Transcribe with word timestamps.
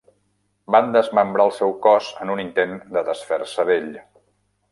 Van 0.75 0.87
desmembrar 0.95 1.45
el 1.49 1.53
seu 1.57 1.75
cos 1.83 2.09
en 2.25 2.33
un 2.37 2.43
intent 2.45 2.75
de 2.97 3.05
desfer-se 3.11 3.67
d'ell. 3.71 3.93